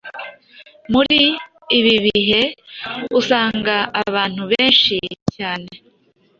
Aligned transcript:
Muri 0.91 1.21
ibi 1.77 1.95
bihe 2.05 2.43
usanga 3.19 3.75
abantu 4.03 4.41
benshi 4.51 4.97
cyane 5.35 5.69